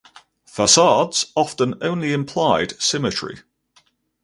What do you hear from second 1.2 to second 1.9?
often